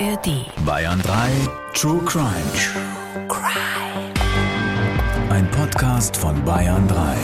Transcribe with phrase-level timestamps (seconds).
[0.00, 0.46] ARD.
[0.64, 1.30] Bayern 3
[1.74, 2.52] True Crime.
[2.54, 4.14] True Crime.
[5.28, 7.16] Ein Podcast von Bayern 3.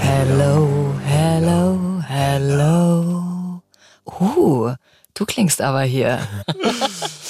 [0.00, 3.62] Hello, hello, hello.
[4.04, 4.74] Uh,
[5.14, 6.20] du klingst aber hier.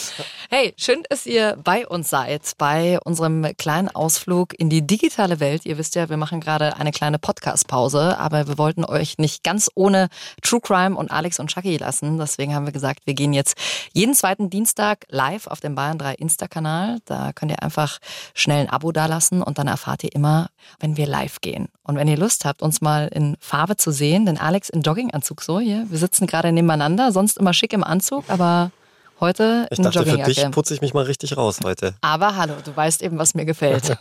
[0.59, 5.67] Hey, schön, dass ihr bei uns seid, bei unserem kleinen Ausflug in die digitale Welt.
[5.67, 9.71] Ihr wisst ja, wir machen gerade eine kleine Podcast-Pause, aber wir wollten euch nicht ganz
[9.75, 10.09] ohne
[10.41, 12.17] True Crime und Alex und Chucky lassen.
[12.17, 13.59] Deswegen haben wir gesagt, wir gehen jetzt
[13.93, 17.01] jeden zweiten Dienstag live auf dem Bayern 3 Insta-Kanal.
[17.05, 17.99] Da könnt ihr einfach
[18.33, 20.49] schnell ein Abo dalassen und dann erfahrt ihr immer,
[20.81, 21.69] wenn wir live gehen.
[21.83, 25.43] Und wenn ihr Lust habt, uns mal in Farbe zu sehen, denn Alex in Jogginganzug
[25.43, 25.85] so hier.
[25.91, 28.71] Wir sitzen gerade nebeneinander, sonst immer schick im Anzug, aber
[29.19, 31.95] Heute ich dachte, für dich putze ich mich mal richtig raus heute.
[32.03, 33.97] Aber hallo, du weißt eben, was mir gefällt.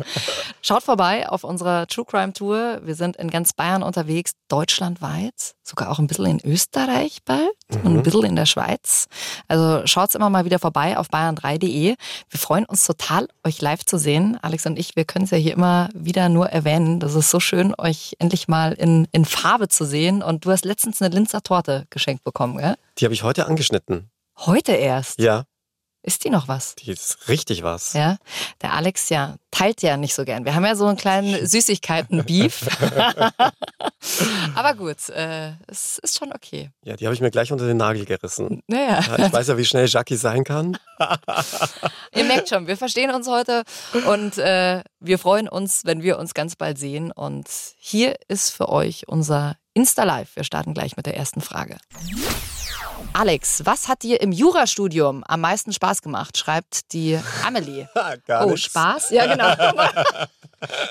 [0.62, 2.80] Schaut vorbei auf unserer True Crime Tour.
[2.82, 7.80] Wir sind in ganz Bayern unterwegs, deutschlandweit, sogar auch ein bisschen in Österreich bald mhm.
[7.82, 9.06] und ein bisschen in der Schweiz.
[9.46, 11.94] Also schaut's immer mal wieder vorbei auf bayern3.de.
[12.28, 14.36] Wir freuen uns total, euch live zu sehen.
[14.42, 16.98] Alex und ich, wir können es ja hier immer wieder nur erwähnen.
[16.98, 20.24] Das ist so schön, euch endlich mal in, in Farbe zu sehen.
[20.24, 22.74] Und du hast letztens eine Linzer Torte geschenkt bekommen, gell?
[22.98, 24.10] Die habe ich heute angeschnitten.
[24.38, 25.18] Heute erst?
[25.18, 25.44] Ja.
[26.02, 26.76] Ist die noch was?
[26.76, 27.92] Die ist richtig was.
[27.94, 28.18] Ja.
[28.62, 30.44] Der Alex ja teilt ja nicht so gern.
[30.44, 32.68] Wir haben ja so einen kleinen Süßigkeiten-Beef.
[34.54, 36.70] Aber gut, äh, es ist schon okay.
[36.84, 38.62] Ja, die habe ich mir gleich unter den Nagel gerissen.
[38.68, 39.00] Naja.
[39.00, 40.78] Ja, ich weiß ja, wie schnell Jackie sein kann.
[42.14, 43.64] Ihr merkt schon, wir verstehen uns heute
[44.06, 47.10] und äh, wir freuen uns, wenn wir uns ganz bald sehen.
[47.10, 50.36] Und hier ist für euch unser Insta-Live.
[50.36, 51.78] Wir starten gleich mit der ersten Frage.
[53.18, 56.36] Alex, was hat dir im Jurastudium am meisten Spaß gemacht?
[56.36, 57.88] Schreibt die Amelie.
[58.28, 58.66] Oh, nichts.
[58.66, 59.10] Spaß?
[59.10, 59.86] Ja, genau.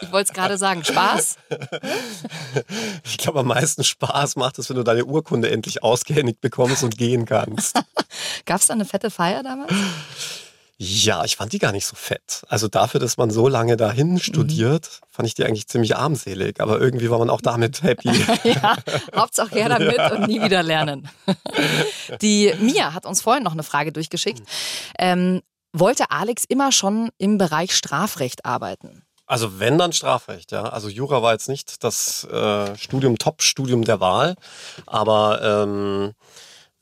[0.02, 0.84] Ich wollte es gerade sagen.
[0.84, 1.38] Spaß?
[3.04, 6.98] Ich glaube, am meisten Spaß macht es, wenn du deine Urkunde endlich ausgehändigt bekommst und
[6.98, 7.80] gehen kannst.
[8.46, 9.74] Gab es da eine fette Feier damals?
[10.78, 12.44] Ja, ich fand die gar nicht so fett.
[12.50, 15.06] Also dafür, dass man so lange dahin studiert, mhm.
[15.10, 16.60] fand ich die eigentlich ziemlich armselig.
[16.60, 18.12] Aber irgendwie war man auch damit happy.
[18.44, 18.76] ja,
[19.16, 21.10] Hauptsache her damit und nie wieder lernen.
[22.22, 24.44] Die Mia hat uns vorhin noch eine Frage durchgeschickt.
[25.00, 25.42] Ähm,
[25.72, 29.04] wollte Alex immer schon im Bereich Strafrecht arbeiten?
[29.28, 30.64] Also wenn dann Strafrecht, ja.
[30.64, 34.36] Also Jura war jetzt nicht das äh, Studium, Top-Studium der Wahl,
[34.86, 36.14] aber ähm,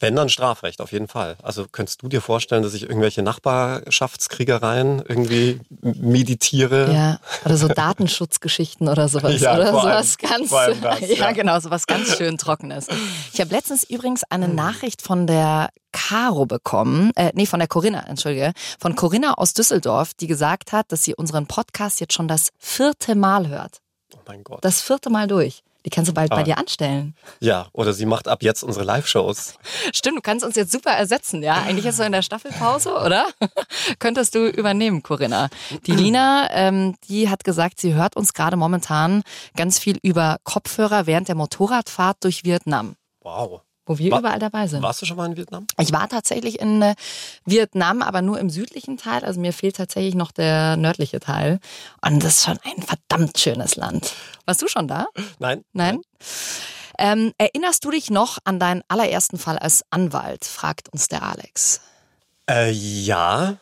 [0.03, 1.37] wenn dann Strafrecht, auf jeden Fall.
[1.41, 6.93] Also könntest du dir vorstellen, dass ich irgendwelche Nachbarschaftskriegereien irgendwie meditiere?
[6.93, 10.49] Ja, oder so Datenschutzgeschichten oder sowas, ja, oder sowas allem, ganz,
[10.81, 12.87] das, ja, ja, genau, sowas ganz schön Trockenes.
[13.33, 14.55] Ich habe letztens übrigens eine hm.
[14.55, 20.13] Nachricht von der Caro bekommen, äh, nee, von der Corinna, entschuldige, von Corinna aus Düsseldorf,
[20.15, 23.77] die gesagt hat, dass sie unseren Podcast jetzt schon das vierte Mal hört.
[24.13, 24.59] Oh mein Gott.
[24.65, 25.63] Das vierte Mal durch.
[25.85, 26.35] Die kannst du bald ah.
[26.35, 27.15] bei dir anstellen.
[27.39, 29.55] Ja, oder sie macht ab jetzt unsere Live-Shows.
[29.93, 31.55] Stimmt, du kannst uns jetzt super ersetzen, ja?
[31.55, 33.27] Eigentlich ist so in der Staffelpause, oder?
[33.99, 35.49] Könntest du übernehmen, Corinna.
[35.85, 39.23] Die Lina, ähm, die hat gesagt, sie hört uns gerade momentan
[39.55, 42.95] ganz viel über Kopfhörer während der Motorradfahrt durch Vietnam.
[43.21, 44.81] Wow wo wir war, überall dabei sind.
[44.81, 45.67] Warst du schon mal in Vietnam?
[45.79, 46.95] Ich war tatsächlich in äh,
[47.45, 49.25] Vietnam, aber nur im südlichen Teil.
[49.25, 51.59] Also mir fehlt tatsächlich noch der nördliche Teil.
[52.01, 54.13] Und das ist schon ein verdammt schönes Land.
[54.45, 55.07] Warst du schon da?
[55.39, 55.63] Nein.
[55.73, 56.01] Nein?
[56.97, 60.45] Ähm, erinnerst du dich noch an deinen allerersten Fall als Anwalt?
[60.45, 61.81] fragt uns der Alex.
[62.49, 63.57] Äh, ja.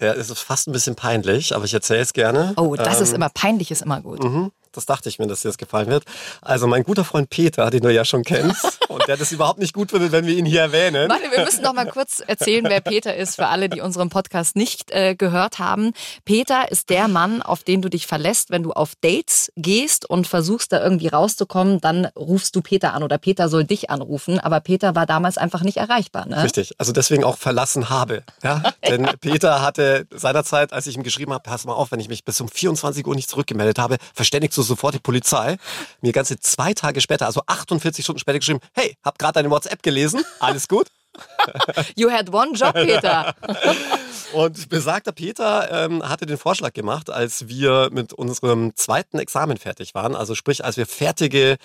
[0.00, 2.52] Der ist fast ein bisschen peinlich, aber ich erzähle es gerne.
[2.56, 4.22] Oh, das ähm, ist immer peinlich, ist immer gut.
[4.24, 4.50] Mhm.
[4.76, 6.04] Das dachte ich mir, dass dir das gefallen wird.
[6.42, 9.72] Also mein guter Freund Peter, den du ja schon kennst, und der das überhaupt nicht
[9.72, 11.08] gut findet, wenn wir ihn hier erwähnen.
[11.08, 14.56] Warte, wir müssen noch mal kurz erzählen, wer Peter ist, für alle, die unseren Podcast
[14.56, 15.92] nicht äh, gehört haben.
[16.24, 20.26] Peter ist der Mann, auf den du dich verlässt, wenn du auf Dates gehst und
[20.26, 24.40] versuchst, da irgendwie rauszukommen, dann rufst du Peter an oder Peter soll dich anrufen.
[24.40, 26.26] Aber Peter war damals einfach nicht erreichbar.
[26.26, 26.42] Ne?
[26.42, 28.22] Richtig, also deswegen auch verlassen habe.
[28.42, 28.62] Ja?
[28.88, 32.24] Denn Peter hatte seinerzeit, als ich ihm geschrieben habe, pass mal auf, wenn ich mich
[32.24, 35.56] bis um 24 Uhr nicht zurückgemeldet habe, verständigst du sofort die Polizei.
[36.00, 39.82] Mir ganze zwei Tage später, also 48 Stunden später geschrieben, hey, hab gerade deine WhatsApp
[39.82, 40.88] gelesen, alles gut?
[41.96, 43.34] You had one job, Peter.
[44.32, 49.94] Und besagter Peter ähm, hatte den Vorschlag gemacht, als wir mit unserem zweiten Examen fertig
[49.94, 51.56] waren, also sprich, als wir fertige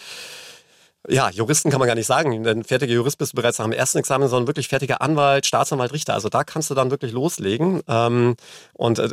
[1.08, 3.72] ja, Juristen kann man gar nicht sagen, denn fertiger Jurist bist du bereits nach dem
[3.74, 6.14] ersten Examen, sondern wirklich fertiger Anwalt, Staatsanwalt, Richter.
[6.14, 8.36] Also da kannst du dann wirklich loslegen ähm,
[8.74, 9.10] und äh,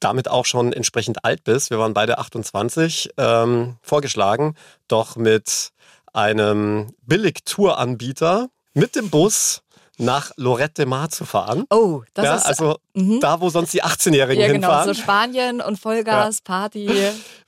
[0.00, 1.70] damit auch schon entsprechend alt bist.
[1.70, 4.54] Wir waren beide 28, ähm, vorgeschlagen,
[4.86, 5.70] doch mit
[6.12, 9.62] einem Billig-Tour-Anbieter mit dem Bus
[10.00, 11.64] nach Lorette Mar zu fahren.
[11.70, 13.18] Oh, das ja, ist also mh.
[13.20, 14.94] da, wo sonst die 18-Jährigen ja, genau, hinfahren.
[14.94, 16.42] So Spanien und Vollgas, ja.
[16.44, 16.90] Party.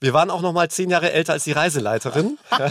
[0.01, 2.39] Wir waren auch noch mal zehn Jahre älter als die Reiseleiterin.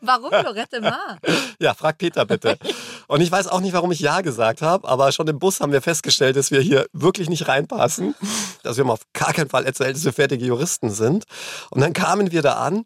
[0.00, 1.18] Warum Lorette Mar?
[1.58, 2.58] Ja, frag Peter bitte.
[3.08, 5.72] Und ich weiß auch nicht, warum ich Ja gesagt habe, aber schon im Bus haben
[5.72, 8.14] wir festgestellt, dass wir hier wirklich nicht reinpassen.
[8.64, 11.24] Dass wir haben auf gar keinen Fall erzählt, dass wir fertige Juristen sind.
[11.70, 12.84] Und dann kamen wir da an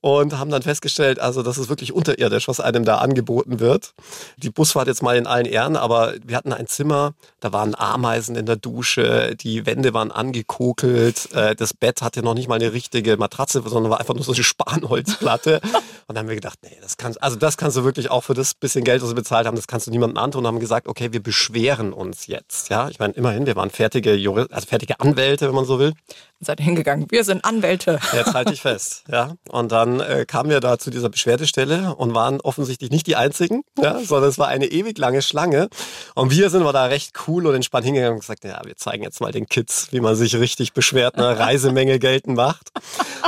[0.00, 3.94] und haben dann festgestellt, also das ist wirklich unterirdisch, was einem da angeboten wird.
[4.36, 8.34] Die Busfahrt jetzt mal in allen Ehren, aber wir hatten ein Zimmer, da waren Ameisen
[8.34, 12.72] in der Dusche, die Wände waren angekokelt, äh, das Bett hatte noch nicht mal eine
[12.72, 15.60] richtige Matratze, sondern war einfach nur so eine Spanholzplatte.
[16.08, 18.34] Und dann haben wir gedacht, nee, das kannst, also das kannst du wirklich auch für
[18.34, 20.40] das bisschen Geld, was wir bezahlt haben, das kannst du niemandem antun.
[20.40, 22.68] Und haben gesagt, okay, wir beschweren uns jetzt.
[22.68, 25.92] Ja, ich meine, immerhin, wir waren fertige Juristen, also fertige Anwälte, wenn man so will.
[26.40, 27.06] Seid hingegangen.
[27.08, 28.00] Wir sind Anwälte.
[28.12, 29.04] Jetzt halte ich fest.
[29.08, 29.36] Ja.
[29.48, 33.62] Und dann äh, kamen wir da zu dieser Beschwerdestelle und waren offensichtlich nicht die einzigen,
[33.80, 35.68] ja, sondern es war eine ewig lange Schlange.
[36.16, 39.04] Und wir sind aber da recht cool und entspannt hingegangen und gesagt, ja, wir zeigen
[39.04, 42.70] jetzt mal den Kids, wie man sich richtig beschwert, eine Reisemenge geltend macht.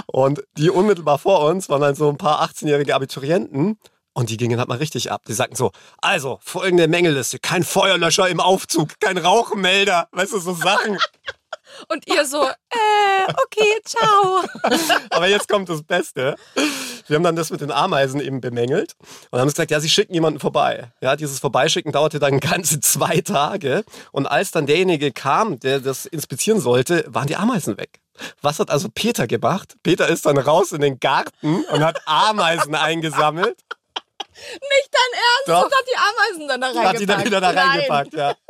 [0.07, 3.79] Und die unmittelbar vor uns waren dann so ein paar 18-jährige Abiturienten.
[4.15, 5.23] Und die gingen halt mal richtig ab.
[5.27, 10.55] Die sagten so, also, folgende Mängelliste, kein Feuerlöscher im Aufzug, kein Rauchmelder, weißt du, so
[10.55, 10.99] Sachen.
[11.89, 14.45] Und ihr so, äh, okay, ciao.
[15.11, 16.37] Aber jetzt kommt das Beste.
[17.07, 18.95] Wir haben dann das mit den Ameisen eben bemängelt
[19.31, 20.93] und haben gesagt, ja, sie schicken jemanden vorbei.
[21.01, 23.85] Ja, dieses Vorbeischicken dauerte dann ganze zwei Tage.
[24.13, 28.01] Und als dann derjenige kam, der das inspizieren sollte, waren die Ameisen weg.
[28.41, 29.75] Was hat also Peter gemacht?
[29.83, 33.57] Peter ist dann raus in den Garten und hat Ameisen eingesammelt.
[34.35, 35.49] Nicht dein Ernst?
[35.49, 35.79] Doch.
[35.79, 36.95] Hat die Ameisen dann da reingepackt?
[36.95, 37.69] Hat die dann wieder da Nein.
[37.69, 38.35] reingepackt, ja.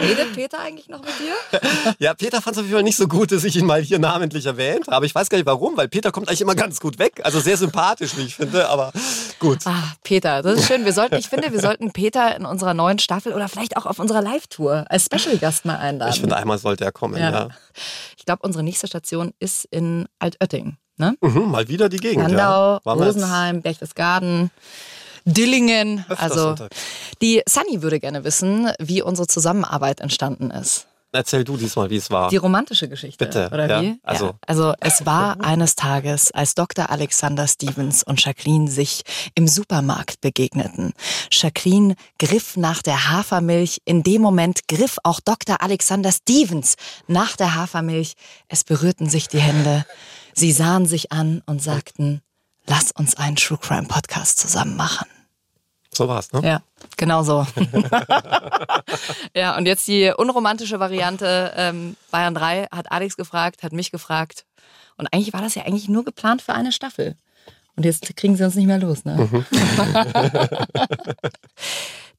[0.00, 1.60] Redet Peter eigentlich noch mit dir?
[1.98, 3.98] Ja, Peter fand es auf jeden Fall nicht so gut, dass ich ihn mal hier
[3.98, 5.06] namentlich erwähnt habe.
[5.06, 7.20] Ich weiß gar nicht warum, weil Peter kommt eigentlich immer ganz gut weg.
[7.24, 8.92] Also sehr sympathisch, wie ich finde, aber
[9.38, 9.60] gut.
[9.66, 10.84] Ah, Peter, das ist schön.
[10.84, 13.98] Wir sollten, ich finde, wir sollten Peter in unserer neuen Staffel oder vielleicht auch auf
[13.98, 16.12] unserer Live-Tour als Special-Gast mal einladen.
[16.12, 17.30] Ich finde, einmal sollte er kommen, ja.
[17.30, 17.48] Ja.
[18.18, 20.76] Ich glaube, unsere nächste Station ist in Altötting.
[20.96, 21.16] Ne?
[21.20, 22.28] Mhm, mal wieder die Gegend.
[22.28, 22.92] Landau, ja.
[22.92, 24.50] Rosenheim, Berchtesgaden,
[25.24, 26.00] Dillingen.
[26.08, 26.76] Öfters Also unterwegs.
[27.22, 30.86] die Sunny würde gerne wissen, wie unsere Zusammenarbeit entstanden ist.
[31.16, 32.28] Erzähl du diesmal, wie es war.
[32.28, 33.82] Die romantische Geschichte, Bitte, oder ja.
[33.82, 34.00] wie?
[34.02, 34.38] Also- ja.
[34.48, 36.90] also es war eines Tages, als Dr.
[36.90, 39.02] Alexander Stevens und Jacqueline sich
[39.36, 40.92] im Supermarkt begegneten.
[41.30, 43.78] Jacqueline griff nach der Hafermilch.
[43.84, 45.62] In dem Moment griff auch Dr.
[45.62, 46.74] Alexander Stevens
[47.06, 48.14] nach der Hafermilch.
[48.48, 49.86] Es berührten sich die Hände.
[50.34, 52.22] Sie sahen sich an und sagten,
[52.66, 55.06] lass uns einen True Crime Podcast zusammen machen.
[55.92, 56.40] So war's, ne?
[56.42, 56.62] Ja,
[56.96, 57.46] genau so.
[59.34, 61.52] ja, und jetzt die unromantische Variante.
[61.56, 64.44] Ähm, Bayern 3 hat Alex gefragt, hat mich gefragt.
[64.96, 67.16] Und eigentlich war das ja eigentlich nur geplant für eine Staffel.
[67.76, 69.28] Und jetzt kriegen sie uns nicht mehr los, ne?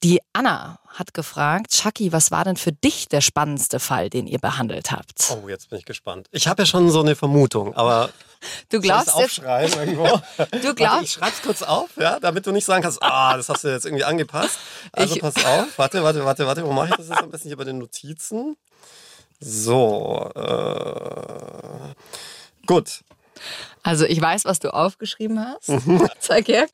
[0.03, 4.39] Die Anna hat gefragt, Chucky, was war denn für dich der spannendste Fall, den ihr
[4.39, 5.29] behandelt habt?
[5.31, 6.27] Oh, jetzt bin ich gespannt.
[6.31, 8.09] Ich habe ja schon so eine Vermutung, aber
[8.69, 10.03] Du soll glaubst jetzt, aufschreiben irgendwo?
[10.37, 13.49] du Warte, ich glaubst, schreib's kurz auf, ja, damit du nicht sagen kannst, ah, das
[13.49, 14.57] hast du jetzt irgendwie angepasst.
[14.91, 17.47] Also Ich- pass auf, warte, warte, warte, warte, wo mache ich das jetzt am besten
[17.49, 18.55] hier bei den Notizen?
[19.39, 21.93] So, äh,
[22.65, 23.01] gut.
[23.83, 25.69] Also ich weiß, was du aufgeschrieben hast.
[25.69, 26.07] Mhm.
[26.19, 26.67] Zeig her.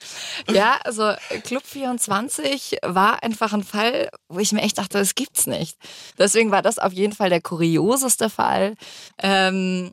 [0.49, 1.13] Ja, also
[1.43, 5.77] Club 24 war einfach ein Fall, wo ich mir echt dachte, das gibt's nicht.
[6.17, 8.75] Deswegen war das auf jeden Fall der kurioseste Fall.
[9.21, 9.91] Ähm,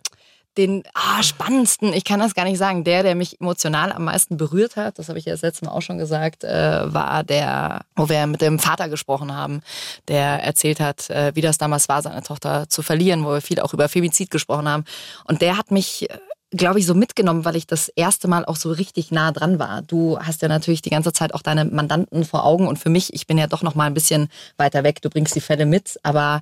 [0.58, 4.36] den ah, spannendsten, ich kann das gar nicht sagen, der, der mich emotional am meisten
[4.36, 7.82] berührt hat, das habe ich ja das letzte Mal auch schon gesagt, äh, war der,
[7.94, 9.62] wo wir mit dem Vater gesprochen haben,
[10.08, 13.60] der erzählt hat, äh, wie das damals war, seine Tochter zu verlieren, wo wir viel
[13.60, 14.84] auch über Femizid gesprochen haben.
[15.24, 16.18] Und der hat mich äh,
[16.50, 19.82] glaube ich, so mitgenommen, weil ich das erste Mal auch so richtig nah dran war.
[19.82, 23.12] Du hast ja natürlich die ganze Zeit auch deine Mandanten vor Augen und für mich,
[23.12, 25.02] ich bin ja doch noch mal ein bisschen weiter weg.
[25.02, 26.40] Du bringst die Fälle mit, aber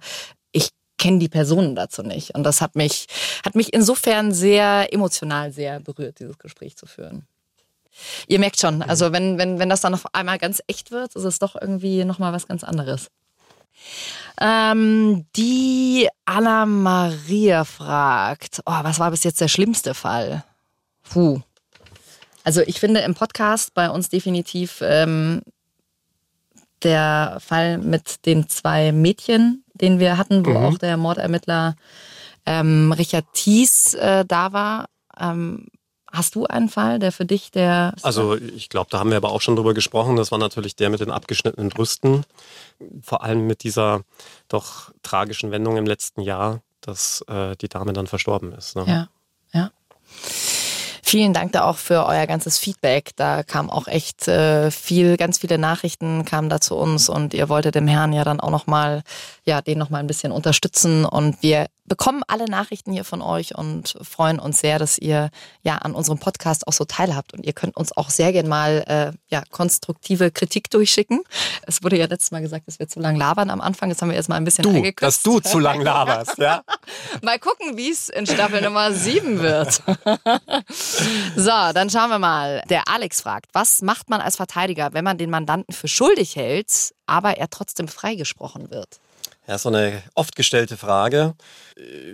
[0.52, 2.34] ich kenne die Personen dazu nicht.
[2.34, 3.06] Und das hat mich,
[3.44, 7.26] hat mich insofern sehr emotional sehr berührt, dieses Gespräch zu führen.
[8.28, 11.24] Ihr merkt schon, also wenn, wenn, wenn das dann auf einmal ganz echt wird, ist
[11.24, 13.08] es doch irgendwie nochmal was ganz anderes.
[14.40, 20.44] Ähm, die Anna Maria fragt, oh, was war bis jetzt der schlimmste Fall?
[21.10, 21.40] Puh.
[22.44, 25.42] Also ich finde im Podcast bei uns definitiv ähm,
[26.82, 31.74] der Fall mit den zwei Mädchen, den wir hatten, wo auch der Mordermittler
[32.44, 34.86] ähm, Richard Thies äh, da war.
[35.18, 35.66] Ähm,
[36.16, 37.94] hast du einen Fall, der für dich der...
[38.02, 40.16] Also ich glaube, da haben wir aber auch schon drüber gesprochen.
[40.16, 42.24] Das war natürlich der mit den abgeschnittenen Brüsten.
[43.02, 44.02] Vor allem mit dieser
[44.48, 48.76] doch tragischen Wendung im letzten Jahr, dass äh, die Dame dann verstorben ist.
[48.76, 48.84] Ne?
[48.86, 49.08] Ja,
[49.52, 49.70] ja.
[51.08, 53.10] Vielen Dank da auch für euer ganzes Feedback.
[53.14, 57.48] Da kam auch echt äh, viel, ganz viele Nachrichten kamen da zu uns und ihr
[57.48, 59.04] wolltet dem Herrn ja dann auch noch mal,
[59.44, 63.54] ja, den noch mal ein bisschen unterstützen und wir bekommen alle Nachrichten hier von euch
[63.54, 65.30] und freuen uns sehr, dass ihr
[65.62, 68.84] ja an unserem Podcast auch so teilhabt und ihr könnt uns auch sehr gern mal
[68.86, 71.22] äh, ja konstruktive Kritik durchschicken.
[71.66, 73.88] Es wurde ja letztes Mal gesagt, dass wir zu lang labern am Anfang.
[73.88, 75.02] Jetzt haben wir erstmal ein bisschen du, eingekürzt.
[75.02, 76.62] dass du zu lang laberst, ja?
[77.22, 79.82] mal gucken, wie es in Staffel Nummer 7 wird.
[81.36, 82.62] so, dann schauen wir mal.
[82.68, 86.94] Der Alex fragt, was macht man als Verteidiger, wenn man den Mandanten für schuldig hält,
[87.06, 89.00] aber er trotzdem freigesprochen wird?
[89.46, 91.34] Ja, so eine oft gestellte Frage.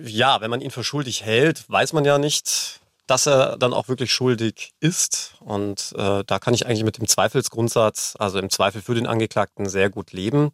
[0.04, 2.80] Ja, wenn man ihn für schuldig hält, weiß man ja nicht,
[3.12, 5.34] dass er dann auch wirklich schuldig ist.
[5.40, 9.68] Und äh, da kann ich eigentlich mit dem Zweifelsgrundsatz, also im Zweifel für den Angeklagten,
[9.68, 10.50] sehr gut leben.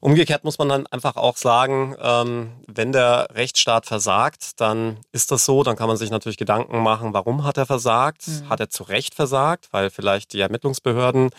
[0.00, 5.44] Umgekehrt muss man dann einfach auch sagen, ähm, wenn der Rechtsstaat versagt, dann ist das
[5.44, 5.62] so.
[5.62, 8.26] Dann kann man sich natürlich Gedanken machen, warum hat er versagt?
[8.26, 8.48] Mhm.
[8.48, 11.30] Hat er zu Recht versagt, weil vielleicht die Ermittlungsbehörden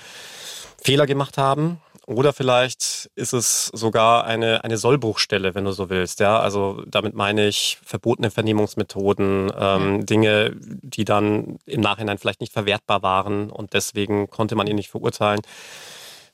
[0.82, 1.82] Fehler gemacht haben?
[2.08, 6.20] Oder vielleicht ist es sogar eine, eine Sollbruchstelle, wenn du so willst.
[6.20, 10.04] Ja, also damit meine ich verbotene Vernehmungsmethoden, ähm, ja.
[10.04, 14.90] Dinge, die dann im Nachhinein vielleicht nicht verwertbar waren und deswegen konnte man ihn nicht
[14.90, 15.42] verurteilen.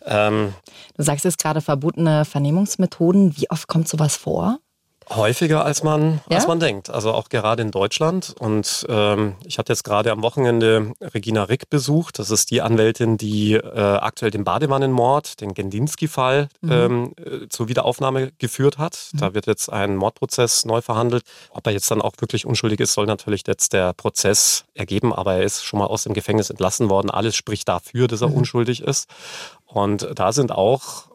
[0.06, 0.54] Ähm,
[0.96, 3.36] du sagst jetzt gerade verbotene Vernehmungsmethoden.
[3.36, 4.60] Wie oft kommt sowas vor?
[5.10, 6.38] Häufiger als man, ja?
[6.38, 6.90] als man denkt.
[6.90, 8.36] Also auch gerade in Deutschland.
[8.40, 12.20] Und ähm, ich hatte jetzt gerade am Wochenende Regina Rick besucht.
[12.20, 16.72] Das ist die Anwältin, die äh, aktuell den Badewannenmord, den Gendinsky-Fall, mhm.
[16.72, 19.10] ähm, äh, zur Wiederaufnahme geführt hat.
[19.14, 19.18] Mhm.
[19.20, 21.24] Da wird jetzt ein Mordprozess neu verhandelt.
[21.52, 25.14] Ob er jetzt dann auch wirklich unschuldig ist, soll natürlich jetzt der Prozess ergeben.
[25.14, 27.10] Aber er ist schon mal aus dem Gefängnis entlassen worden.
[27.10, 28.38] Alles spricht dafür, dass er mhm.
[28.38, 29.10] unschuldig ist.
[29.66, 31.08] Und da sind auch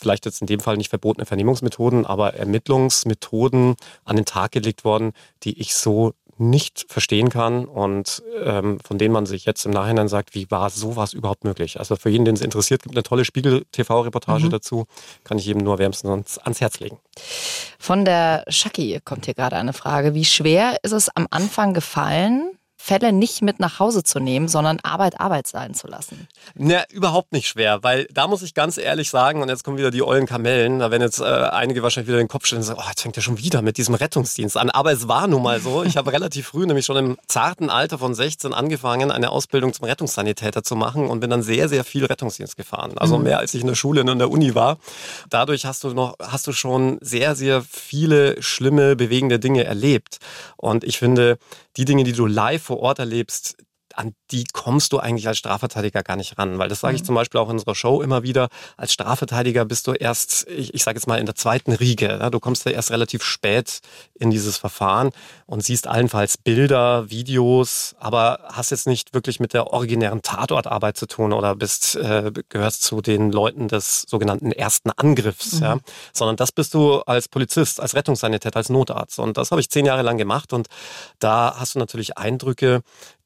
[0.00, 5.12] vielleicht jetzt in dem Fall nicht verbotene Vernehmungsmethoden, aber Ermittlungsmethoden an den Tag gelegt worden,
[5.42, 10.08] die ich so nicht verstehen kann und ähm, von denen man sich jetzt im Nachhinein
[10.08, 11.78] sagt, wie war sowas überhaupt möglich?
[11.78, 14.50] Also für jeden, den es interessiert, gibt eine tolle Spiegel-TV-Reportage mhm.
[14.50, 14.86] dazu.
[15.22, 16.98] Kann ich jedem nur wärmstens ans Herz legen.
[17.78, 20.14] Von der Shaki kommt hier gerade eine Frage.
[20.14, 24.80] Wie schwer ist es am Anfang gefallen, Fälle nicht mit nach Hause zu nehmen, sondern
[24.82, 26.26] Arbeit Arbeit sein zu lassen?
[26.54, 29.90] Na, überhaupt nicht schwer, weil da muss ich ganz ehrlich sagen, und jetzt kommen wieder
[29.90, 32.80] die ollen Kamellen, da werden jetzt äh, einige wahrscheinlich wieder den Kopf stellen und sagen,
[32.82, 34.70] oh, jetzt fängt er schon wieder mit diesem Rettungsdienst an.
[34.70, 37.98] Aber es war nun mal so, ich habe relativ früh, nämlich schon im zarten Alter
[37.98, 42.06] von 16 angefangen, eine Ausbildung zum Rettungssanitäter zu machen und bin dann sehr, sehr viel
[42.06, 42.96] Rettungsdienst gefahren.
[42.96, 43.24] Also mhm.
[43.24, 44.78] mehr als ich in der Schule und in der Uni war.
[45.28, 50.18] Dadurch hast du noch, hast du schon sehr, sehr viele schlimme, bewegende Dinge erlebt.
[50.56, 51.38] Und ich finde,
[51.76, 53.56] die Dinge, die du live vor Ort erlebst,
[53.96, 56.58] an die kommst du eigentlich als Strafverteidiger gar nicht ran.
[56.58, 57.06] Weil das sage ich mhm.
[57.06, 58.48] zum Beispiel auch in unserer Show immer wieder.
[58.76, 62.06] Als Strafverteidiger bist du erst, ich, ich sage jetzt mal, in der zweiten Riege.
[62.08, 62.30] Ja?
[62.30, 63.80] Du kommst ja erst relativ spät
[64.14, 65.10] in dieses Verfahren
[65.46, 71.06] und siehst allenfalls Bilder, Videos, aber hast jetzt nicht wirklich mit der originären Tatortarbeit zu
[71.06, 75.54] tun oder bist, äh, gehörst zu den Leuten des sogenannten ersten Angriffs.
[75.54, 75.62] Mhm.
[75.62, 75.78] Ja?
[76.12, 79.18] Sondern das bist du als Polizist, als Rettungssanitäter, als Notarzt.
[79.18, 80.68] Und das habe ich zehn Jahre lang gemacht und
[81.18, 82.82] da hast du natürlich Eindrücke,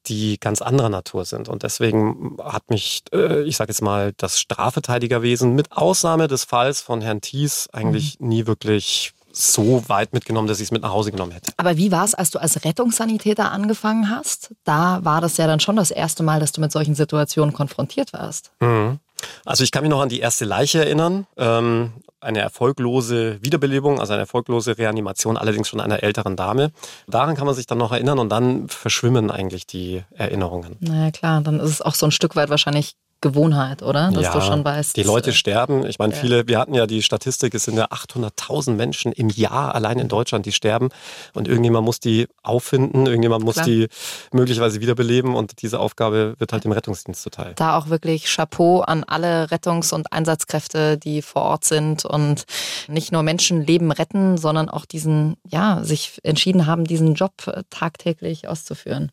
[0.07, 1.49] die ganz anderer Natur sind.
[1.49, 6.81] Und deswegen hat mich, äh, ich sage jetzt mal, das Strafverteidigerwesen mit Ausnahme des Falls
[6.81, 8.29] von Herrn Thies eigentlich mhm.
[8.29, 11.53] nie wirklich so weit mitgenommen, dass ich es mit nach Hause genommen hätte.
[11.57, 14.55] Aber wie war es, als du als Rettungssanitäter angefangen hast?
[14.65, 18.13] Da war das ja dann schon das erste Mal, dass du mit solchen Situationen konfrontiert
[18.13, 18.53] warst.
[18.61, 19.01] Mhm.
[19.45, 21.27] Also ich kann mich noch an die erste Leiche erinnern.
[21.37, 26.73] Ähm, eine erfolglose Wiederbelebung, also eine erfolglose Reanimation, allerdings schon einer älteren Dame.
[27.07, 30.77] Daran kann man sich dann noch erinnern und dann verschwimmen eigentlich die Erinnerungen.
[30.81, 34.11] Naja klar, dann ist es auch so ein Stück weit wahrscheinlich Gewohnheit, oder?
[34.13, 34.97] Dass ja, du schon weißt.
[34.99, 35.87] Die Leute äh, sterben.
[35.87, 36.21] Ich meine, ja.
[36.21, 40.09] viele, wir hatten ja die Statistik, es sind ja 800.000 Menschen im Jahr allein in
[40.09, 40.91] Deutschland, die sterben.
[41.33, 43.67] Und irgendjemand muss die auffinden, irgendjemand muss Klar.
[43.67, 43.89] die
[44.31, 47.55] möglicherweise wiederbeleben und diese Aufgabe wird halt dem Rettungsdienst zuteil.
[47.57, 52.45] Da auch wirklich Chapeau an alle Rettungs- und Einsatzkräfte, die vor Ort sind und
[52.89, 58.49] nicht nur Menschenleben retten, sondern auch diesen, ja, sich entschieden haben, diesen Job äh, tagtäglich
[58.49, 59.11] auszuführen.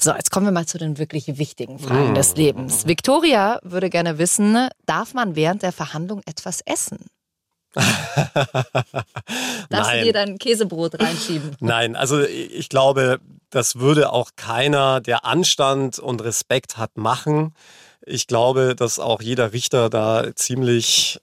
[0.00, 2.38] So, jetzt kommen wir mal zu den wirklich wichtigen Fragen des mm.
[2.38, 2.86] Lebens.
[2.86, 6.98] Victoria würde gerne wissen, darf man während der Verhandlung etwas essen?
[7.74, 11.56] Darfst du dir dein Käsebrot reinschieben?
[11.60, 13.18] Nein, also ich glaube,
[13.50, 17.54] das würde auch keiner, der Anstand und Respekt hat, machen.
[18.06, 21.18] Ich glaube, dass auch jeder Richter da ziemlich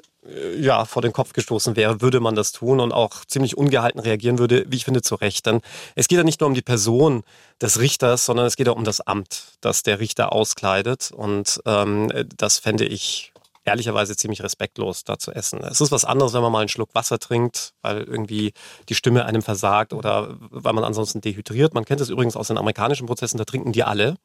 [0.58, 4.39] ja, vor den Kopf gestoßen wäre, würde man das tun und auch ziemlich ungehalten reagieren
[4.39, 5.46] würde, wie ich finde, zu Recht.
[5.46, 5.62] Denn
[5.96, 7.24] es geht ja nicht nur um die Person
[7.62, 11.12] des Richters, sondern es geht auch um das Amt, das der Richter auskleidet.
[11.12, 13.34] Und ähm, das fände ich
[13.65, 15.60] ehrlicherweise ziemlich respektlos, da zu essen.
[15.63, 18.53] Es ist was anderes, wenn man mal einen Schluck Wasser trinkt, weil irgendwie
[18.89, 21.74] die Stimme einem versagt oder weil man ansonsten dehydriert.
[21.74, 24.17] Man kennt es übrigens aus den amerikanischen Prozessen, da trinken die alle.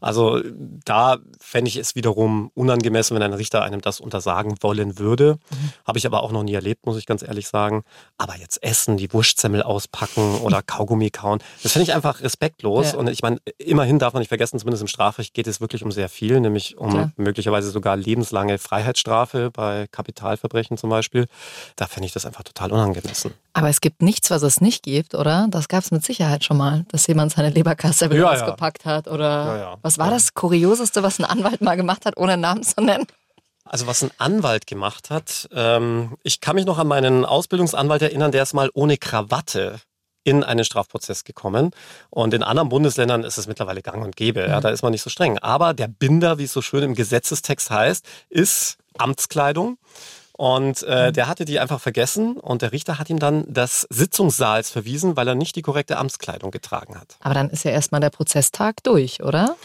[0.00, 0.40] Also
[0.84, 5.38] da fände ich es wiederum unangemessen, wenn ein Richter einem das untersagen wollen würde.
[5.50, 5.72] Mhm.
[5.86, 7.82] Habe ich aber auch noch nie erlebt, muss ich ganz ehrlich sagen.
[8.16, 12.92] Aber jetzt essen, die Wurstsemmel auspacken oder Kaugummi kauen, das finde ich einfach respektlos.
[12.92, 12.98] Ja.
[12.98, 15.90] Und ich meine, immerhin darf man nicht vergessen, zumindest im Strafrecht geht es wirklich um
[15.90, 17.12] sehr viel, nämlich um Klar.
[17.16, 21.26] möglicherweise sogar lebenslange Freiheitsstrafe bei Kapitalverbrechen zum Beispiel.
[21.76, 23.34] Da finde ich das einfach total unangemessen.
[23.52, 25.48] Aber es gibt nichts, was es nicht gibt, oder?
[25.50, 28.92] Das gab es mit Sicherheit schon mal, dass jemand seine Leberkasse wieder ja, ausgepackt ja.
[28.92, 32.62] hat oder ja, was war das Kurioseste, was ein Anwalt mal gemacht hat, ohne Namen
[32.62, 33.06] zu nennen?
[33.64, 38.32] Also was ein Anwalt gemacht hat, ähm, ich kann mich noch an meinen Ausbildungsanwalt erinnern,
[38.32, 39.80] der ist mal ohne Krawatte
[40.24, 41.70] in einen Strafprozess gekommen.
[42.10, 44.40] Und in anderen Bundesländern ist es mittlerweile gang und gäbe.
[44.40, 44.62] Ja, mhm.
[44.62, 45.38] da ist man nicht so streng.
[45.38, 49.78] Aber der Binder, wie es so schön im Gesetzestext heißt, ist Amtskleidung.
[50.38, 51.12] Und äh, mhm.
[51.14, 55.26] der hatte die einfach vergessen und der Richter hat ihm dann das Sitzungssaals verwiesen, weil
[55.26, 57.16] er nicht die korrekte Amtskleidung getragen hat.
[57.18, 59.56] Aber dann ist ja erstmal der Prozesstag durch, oder?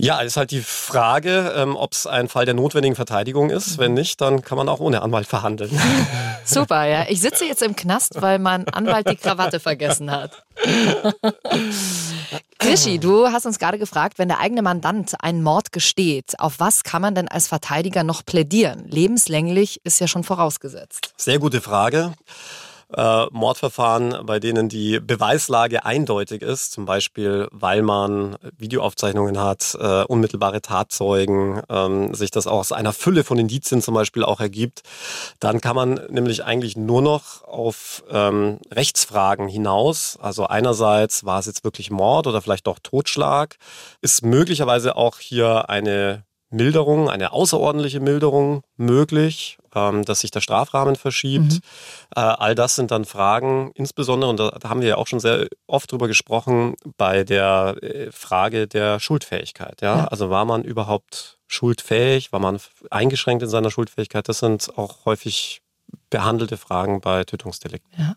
[0.00, 3.78] Ja, ist halt die Frage, ähm, ob es ein Fall der notwendigen Verteidigung ist.
[3.78, 5.76] Wenn nicht, dann kann man auch ohne Anwalt verhandeln.
[6.44, 7.06] Super, ja.
[7.08, 10.44] Ich sitze jetzt im Knast, weil mein Anwalt die Krawatte vergessen hat.
[12.60, 16.84] Krischi, du hast uns gerade gefragt, wenn der eigene Mandant einen Mord gesteht, auf was
[16.84, 18.84] kann man denn als Verteidiger noch plädieren?
[18.88, 21.12] Lebenslänglich ist ja schon vorausgesetzt.
[21.16, 22.12] Sehr gute Frage
[22.94, 30.04] äh, Mordverfahren, bei denen die Beweislage eindeutig ist, zum Beispiel weil man Videoaufzeichnungen hat, äh,
[30.04, 34.82] unmittelbare Tatzeugen, ähm, sich das auch aus einer Fülle von Indizien zum Beispiel auch ergibt,
[35.40, 40.18] dann kann man nämlich eigentlich nur noch auf ähm, Rechtsfragen hinaus.
[40.20, 43.56] Also einerseits war es jetzt wirklich Mord oder vielleicht doch Totschlag,
[44.00, 50.96] ist möglicherweise auch hier eine Milderung, eine außerordentliche Milderung möglich, ähm, dass sich der Strafrahmen
[50.96, 51.52] verschiebt.
[51.52, 51.60] Mhm.
[52.16, 55.46] Äh, all das sind dann Fragen, insbesondere, und da, haben wir ja auch schon sehr
[55.66, 59.82] oft drüber gesprochen, bei der äh, Frage der Schuldfähigkeit.
[59.82, 59.98] Ja?
[59.98, 60.04] ja?
[60.06, 62.58] Also war man überhaupt schuldfähig, war man
[62.90, 64.28] eingeschränkt in seiner Schuldfähigkeit?
[64.28, 65.60] Das sind auch häufig
[66.10, 67.90] behandelte Fragen bei Tötungsdelikten.
[67.98, 68.14] Ja.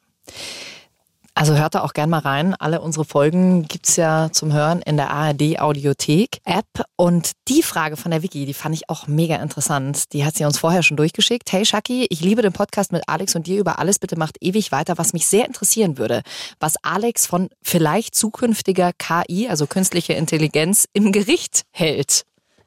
[1.41, 2.53] Also hört da auch gern mal rein.
[2.53, 6.86] Alle unsere Folgen gibt es ja zum Hören in der ARD Audiothek App.
[6.98, 10.13] Und die Frage von der Vicky, die fand ich auch mega interessant.
[10.13, 11.51] Die hat sie uns vorher schon durchgeschickt.
[11.51, 13.97] Hey Shaki, ich liebe den Podcast mit Alex und dir über alles.
[13.97, 14.99] Bitte macht ewig weiter.
[14.99, 16.21] Was mich sehr interessieren würde,
[16.60, 22.21] was Alex von vielleicht zukünftiger KI, also künstliche Intelligenz, im Gericht hält.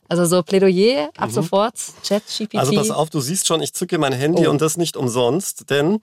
[0.08, 1.34] Also so Plädoyer ab mhm.
[1.34, 2.56] sofort, Chat, GPT.
[2.56, 4.50] Also pass auf, du siehst schon, ich zücke mein Handy oh.
[4.50, 6.00] und das nicht umsonst, denn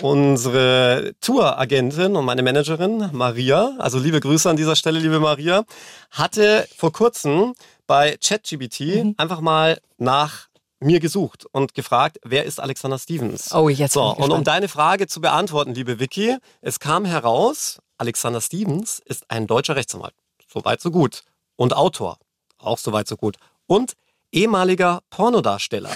[0.00, 5.64] unsere Touragentin und meine Managerin Maria, also liebe Grüße an dieser Stelle, liebe Maria,
[6.10, 7.54] hatte vor kurzem
[7.86, 9.14] bei ChatGPT mhm.
[9.16, 10.48] einfach mal nach
[10.80, 13.52] mir gesucht und gefragt, wer ist Alexander Stevens?
[13.52, 13.94] Oh, jetzt.
[13.94, 19.28] So, und um deine Frage zu beantworten, liebe Vicky, es kam heraus, Alexander Stevens ist
[19.28, 20.14] ein deutscher Rechtsanwalt.
[20.52, 21.24] Soweit, so gut.
[21.56, 22.18] Und Autor.
[22.58, 23.36] Auch soweit, so gut.
[23.66, 23.94] Und
[24.32, 25.90] ehemaliger Pornodarsteller.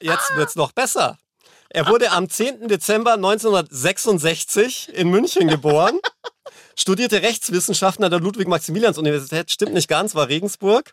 [0.00, 1.16] Jetzt wird's noch besser.
[1.70, 2.68] Er wurde am 10.
[2.68, 6.00] Dezember 1966 in München geboren,
[6.76, 10.92] studierte Rechtswissenschaften an der Ludwig-Maximilians-Universität, stimmt nicht ganz, war Regensburg.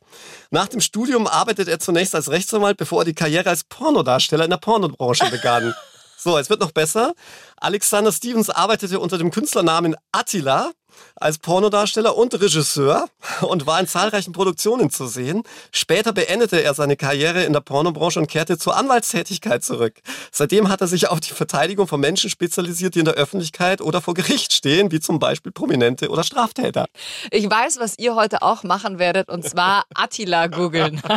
[0.51, 4.51] Nach dem Studium arbeitete er zunächst als Rechtsanwalt, bevor er die Karriere als Pornodarsteller in
[4.51, 5.73] der Pornobranche begann.
[6.17, 7.13] So, es wird noch besser.
[7.57, 10.71] Alexander Stevens arbeitete unter dem Künstlernamen Attila
[11.15, 13.07] als Pornodarsteller und Regisseur
[13.41, 15.43] und war in zahlreichen Produktionen zu sehen.
[15.71, 19.95] Später beendete er seine Karriere in der Pornobranche und kehrte zur Anwaltstätigkeit zurück.
[20.31, 24.01] Seitdem hat er sich auf die Verteidigung von Menschen spezialisiert, die in der Öffentlichkeit oder
[24.01, 26.85] vor Gericht stehen, wie zum Beispiel Prominente oder Straftäter.
[27.31, 31.01] Ich weiß, was ihr heute auch machen werdet, und zwar Attila googeln.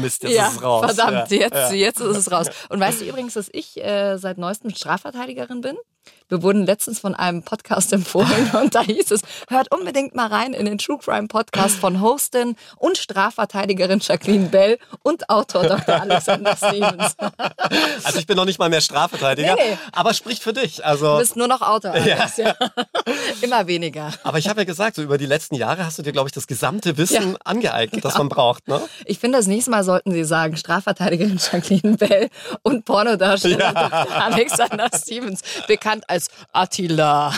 [0.00, 0.84] Mist, jetzt ja, ist es raus.
[0.94, 1.72] Verdammt, ja, jetzt, ja.
[1.72, 2.48] jetzt ist es raus.
[2.68, 5.76] Und weißt du übrigens, dass ich äh, seit neuestem Strafverteidigerin bin?
[6.28, 10.52] Wir wurden letztens von einem Podcast empfohlen und da hieß es, hört unbedingt mal rein
[10.52, 15.94] in den True Crime Podcast von Hostin und Strafverteidigerin Jacqueline Bell und Autor Dr.
[16.02, 17.16] Alexander Stevens.
[18.04, 20.84] Also ich bin noch nicht mal mehr Strafverteidiger, nee, aber spricht für dich.
[20.84, 22.48] Also du bist nur noch Autor, Alex, ja.
[22.48, 22.54] ja.
[23.40, 24.12] Immer weniger.
[24.24, 26.32] Aber ich habe ja gesagt, so über die letzten Jahre hast du dir, glaube ich,
[26.32, 28.10] das gesamte Wissen ja, angeeignet, genau.
[28.10, 28.68] das man braucht.
[28.68, 28.80] Ne?
[29.04, 32.28] Ich finde, das nächste Mal sollten Sie sagen, Strafverteidigerin Jacqueline Bell
[32.62, 33.72] und Pornodarsteller ja.
[33.72, 34.22] Dr.
[34.22, 37.32] Alexander Stevens, bekannt als Attila.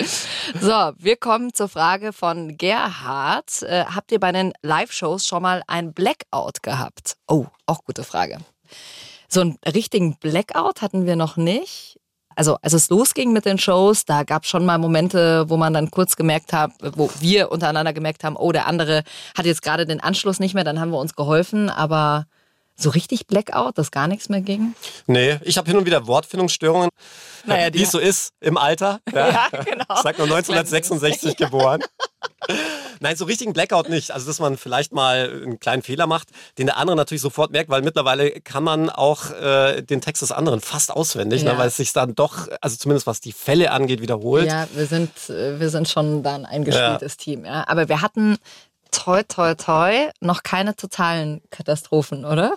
[0.00, 3.62] So, wir kommen zur Frage von Gerhard.
[3.62, 7.16] Äh, habt ihr bei den Live-Shows schon mal ein Blackout gehabt?
[7.28, 8.38] Oh, auch gute Frage.
[9.28, 11.98] So einen richtigen Blackout hatten wir noch nicht.
[12.36, 15.72] Also als es losging mit den Shows, da gab es schon mal Momente, wo man
[15.72, 19.04] dann kurz gemerkt hat, wo wir untereinander gemerkt haben, oh, der andere
[19.36, 22.26] hat jetzt gerade den Anschluss nicht mehr, dann haben wir uns geholfen, aber
[22.76, 24.74] so richtig Blackout, dass gar nichts mehr ging?
[25.06, 26.90] Nee, ich habe hin und wieder Wortfindungsstörungen,
[27.46, 29.00] naja, wie es so ist im Alter.
[29.14, 29.84] Ja, ja genau.
[29.94, 31.80] Ich sag nur 1966 geboren.
[33.00, 34.10] Nein, so richtigen Blackout nicht.
[34.10, 37.70] Also, dass man vielleicht mal einen kleinen Fehler macht, den der andere natürlich sofort merkt,
[37.70, 41.52] weil mittlerweile kann man auch äh, den Text des anderen fast auswendig, ne, ja.
[41.52, 44.46] ne, weil es sich dann doch, also zumindest was die Fälle angeht, wiederholt.
[44.46, 47.24] Ja, wir sind, äh, wir sind schon dann ein gespieltes ja.
[47.24, 47.44] Team.
[47.44, 47.64] Ja.
[47.68, 48.38] Aber wir hatten
[48.94, 52.54] toi, toi, toi, noch keine totalen Katastrophen, oder?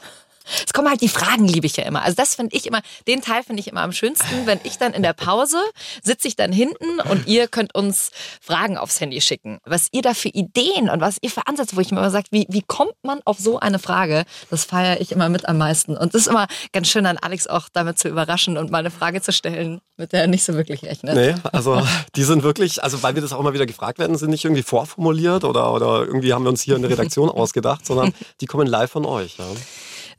[0.65, 2.03] Es kommen halt die Fragen, liebe ich ja immer.
[2.03, 4.93] Also das finde ich immer, den Teil finde ich immer am schönsten, wenn ich dann
[4.93, 5.57] in der Pause
[6.03, 9.60] sitze ich dann hinten und ihr könnt uns Fragen aufs Handy schicken.
[9.65, 12.27] Was ihr da für Ideen und was ihr für Ansätze, wo ich mir immer sage,
[12.31, 14.25] wie, wie kommt man auf so eine Frage?
[14.49, 15.97] Das feiere ich immer mit am meisten.
[15.97, 18.91] Und es ist immer ganz schön, dann Alex auch damit zu überraschen und mal eine
[18.91, 21.15] Frage zu stellen, mit der er nicht so wirklich rechnet.
[21.15, 21.81] Nee, also
[22.15, 24.63] die sind wirklich, also weil wir das auch immer wieder gefragt werden, sind nicht irgendwie
[24.63, 28.67] vorformuliert oder, oder irgendwie haben wir uns hier in der Redaktion ausgedacht, sondern die kommen
[28.67, 29.38] live von euch.
[29.38, 29.45] Ja.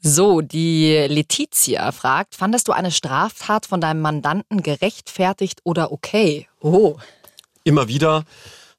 [0.01, 6.49] So, die Letizia fragt, fandest du eine Straftat von deinem Mandanten gerechtfertigt oder okay?
[6.61, 6.97] Oh.
[7.65, 8.25] Immer wieder.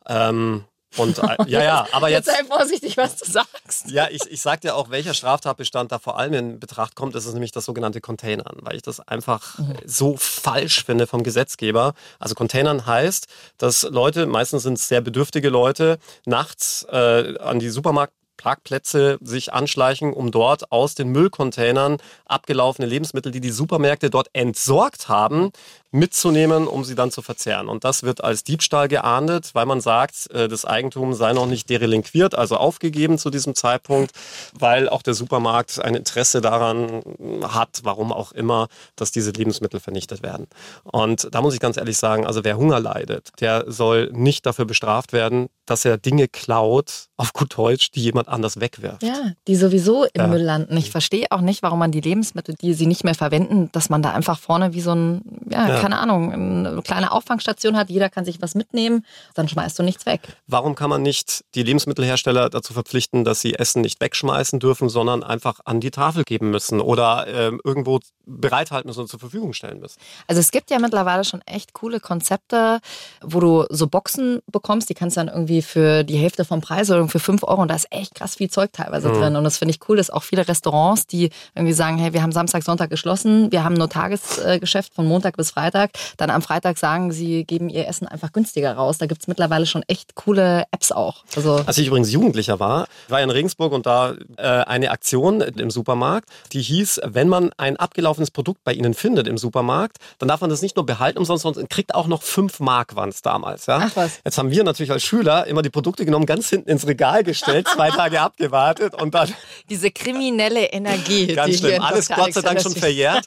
[0.07, 0.63] Ähm,
[0.97, 2.27] und äh, ja, ja, aber jetzt.
[2.27, 3.91] Jetzt sei vorsichtig, was du sagst.
[3.91, 7.25] Ja, ich, ich sag dir auch, welcher Straftatbestand da vor allem in Betracht kommt, das
[7.25, 9.75] ist nämlich das sogenannte Containern, weil ich das einfach mhm.
[9.85, 11.93] so falsch finde vom Gesetzgeber.
[12.17, 13.27] Also Containern heißt,
[13.57, 19.53] dass Leute, meistens sind es sehr bedürftige Leute, nachts äh, an die Supermarkt Parkplätze sich
[19.53, 25.51] anschleichen, um dort aus den Müllcontainern abgelaufene Lebensmittel, die die Supermärkte dort entsorgt haben,
[25.91, 27.67] mitzunehmen, um sie dann zu verzehren.
[27.67, 31.69] Und das wird als Diebstahl geahndet, weil man sagt, äh, das Eigentum sei noch nicht
[31.69, 34.11] derelinquiert, also aufgegeben zu diesem Zeitpunkt,
[34.57, 37.01] weil auch der Supermarkt ein Interesse daran
[37.43, 40.47] hat, warum auch immer, dass diese Lebensmittel vernichtet werden.
[40.83, 44.65] Und da muss ich ganz ehrlich sagen, also wer Hunger leidet, der soll nicht dafür
[44.65, 49.03] bestraft werden, dass er Dinge klaut, auf gut Deutsch, die jemand anders wegwirft.
[49.03, 50.27] Ja, die sowieso im ja.
[50.27, 50.75] Müll landen.
[50.77, 54.01] Ich verstehe auch nicht, warum man die Lebensmittel, die sie nicht mehr verwenden, dass man
[54.01, 55.79] da einfach vorne wie so ein, ja, ja.
[55.79, 57.89] keine Ahnung, eine kleine Auffangstation hat.
[57.89, 59.05] Jeder kann sich was mitnehmen,
[59.35, 60.21] dann schmeißt du nichts weg.
[60.47, 65.23] Warum kann man nicht die Lebensmittelhersteller dazu verpflichten, dass sie Essen nicht wegschmeißen dürfen, sondern
[65.23, 69.79] einfach an die Tafel geben müssen oder äh, irgendwo bereithalten müssen und zur Verfügung stellen
[69.79, 69.99] müssen?
[70.27, 72.79] Also es gibt ja mittlerweile schon echt coole Konzepte,
[73.21, 76.89] wo du so Boxen bekommst, die kannst du dann irgendwie für die Hälfte vom Preis
[76.89, 79.13] oder für 5 Euro und da ist echt krass viel Zeug teilweise mhm.
[79.13, 79.35] drin.
[79.35, 82.31] Und das finde ich cool, dass auch viele Restaurants, die irgendwie sagen, hey, wir haben
[82.31, 87.11] Samstag, Sonntag geschlossen, wir haben nur Tagesgeschäft von Montag bis Freitag, dann am Freitag sagen,
[87.11, 88.97] sie geben ihr Essen einfach günstiger raus.
[88.97, 91.23] Da gibt es mittlerweile schon echt coole Apps auch.
[91.35, 95.71] Also Als ich übrigens Jugendlicher war, war in Regensburg und da äh, eine Aktion im
[95.71, 100.41] Supermarkt, die hieß, wenn man ein abgelaufenes Produkt bei Ihnen findet im Supermarkt, dann darf
[100.41, 103.65] man das nicht nur behalten umsonst, sondern kriegt auch noch fünf Mark waren es damals.
[103.65, 103.81] Ja?
[103.83, 104.19] Ach was.
[104.23, 107.67] Jetzt haben wir natürlich als Schüler immer die Produkte genommen, ganz hinten ins Regal gestellt,
[107.67, 109.33] zwei Tage abgewartet und dann...
[109.69, 111.27] Diese kriminelle Energie.
[111.27, 111.81] Ganz schlimm.
[111.81, 113.25] Alles Gott sei Dank schon verjährt.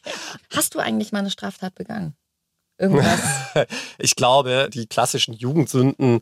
[0.55, 2.15] Hast du eigentlich mal eine Straftat begangen?
[2.83, 3.21] Irgendwas?
[3.99, 6.21] ich glaube, die klassischen Jugendsünden,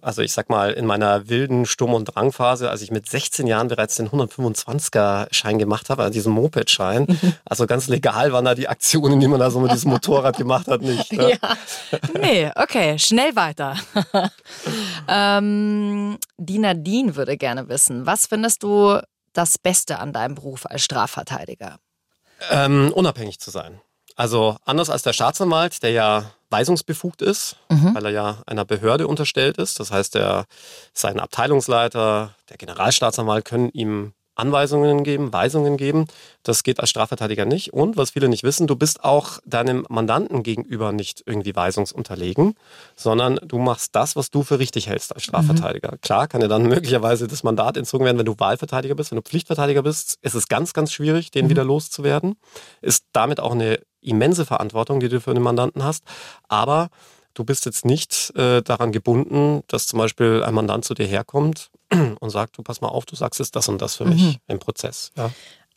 [0.00, 3.66] also ich sag mal, in meiner wilden Sturm- und Drangphase, als ich mit 16 Jahren
[3.66, 7.08] bereits den 125er-Schein gemacht habe, also diesen Moped-Schein,
[7.44, 10.68] also ganz legal waren da die Aktionen, die man da so mit diesem Motorrad gemacht
[10.68, 11.12] hat, nicht.
[11.12, 11.38] Ne?
[11.42, 11.56] Ja.
[12.20, 13.76] Nee, okay, schnell weiter.
[15.08, 19.00] ähm, die Nadine würde gerne wissen, was findest du
[19.32, 21.78] das Beste an deinem Beruf als Strafverteidiger?
[22.52, 23.80] Ähm, unabhängig zu sein.
[24.16, 27.94] Also anders als der Staatsanwalt, der ja weisungsbefugt ist, mhm.
[27.94, 29.78] weil er ja einer Behörde unterstellt ist.
[29.78, 30.46] Das heißt, der,
[30.92, 36.06] sein Abteilungsleiter, der Generalstaatsanwalt können ihm Anweisungen geben, Weisungen geben.
[36.42, 37.72] Das geht als Strafverteidiger nicht.
[37.72, 42.54] Und was viele nicht wissen, du bist auch deinem Mandanten gegenüber nicht irgendwie weisungsunterlegen,
[42.94, 45.92] sondern du machst das, was du für richtig hältst als Strafverteidiger.
[45.92, 46.00] Mhm.
[46.02, 49.10] Klar kann dir dann möglicherweise das Mandat entzogen werden, wenn du Wahlverteidiger bist.
[49.10, 51.50] Wenn du Pflichtverteidiger bist, ist es ganz, ganz schwierig, den mhm.
[51.50, 52.36] wieder loszuwerden.
[52.82, 56.04] Ist damit auch eine immense Verantwortung, die du für den Mandanten hast.
[56.48, 56.88] Aber
[57.34, 61.70] du bist jetzt nicht äh, daran gebunden, dass zum Beispiel ein Mandant zu dir herkommt
[62.20, 64.36] und sagt, du pass mal auf, du sagst jetzt das und das für mich mhm.
[64.48, 65.12] im Prozess.
[65.16, 65.30] Ja.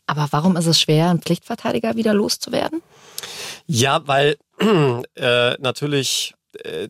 [0.06, 2.82] Aber warum ist es schwer, einen Pflichtverteidiger wieder loszuwerden?
[3.66, 4.36] Ja, weil
[5.14, 6.34] äh, natürlich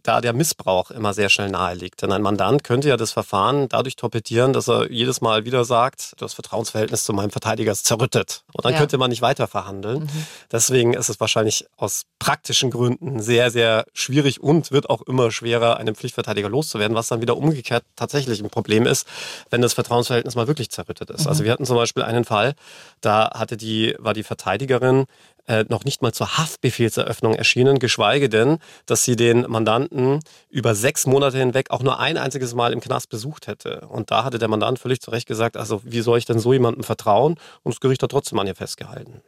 [0.02, 2.02] da der Missbrauch immer sehr schnell nahe liegt.
[2.02, 6.14] Denn ein Mandant könnte ja das Verfahren dadurch torpedieren, dass er jedes Mal wieder sagt,
[6.18, 8.44] das Vertrauensverhältnis zu meinem Verteidiger ist zerrüttet.
[8.52, 8.78] Und dann ja.
[8.78, 10.04] könnte man nicht weiter verhandeln.
[10.04, 10.26] Mhm.
[10.52, 15.78] Deswegen ist es wahrscheinlich aus praktischen Gründen sehr, sehr schwierig und wird auch immer schwerer,
[15.78, 19.06] einen Pflichtverteidiger loszuwerden, was dann wieder umgekehrt tatsächlich ein Problem ist,
[19.50, 21.26] wenn das Vertrauensverhältnis mal wirklich zerrüttet ist.
[21.26, 21.40] Also mhm.
[21.40, 22.54] Also wir hatten zum Beispiel einen Fall,
[23.00, 25.06] da hatte die, war die Verteidigerin
[25.50, 31.06] äh, noch nicht mal zur Haftbefehlseröffnung erschienen, geschweige denn, dass sie den Mandanten über sechs
[31.06, 33.80] Monate hinweg auch nur ein einziges Mal im Knast besucht hätte.
[33.88, 36.52] Und da hatte der Mandant völlig zu Recht gesagt, also wie soll ich denn so
[36.52, 37.34] jemandem vertrauen?
[37.64, 39.22] Und das Gericht hat trotzdem an ihr festgehalten.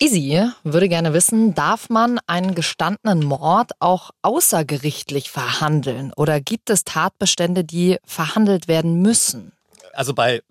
[0.00, 6.82] Izzy würde gerne wissen, darf man einen gestandenen Mord auch außergerichtlich verhandeln oder gibt es
[6.82, 9.52] Tatbestände, die verhandelt werden müssen?
[9.92, 10.42] Also bei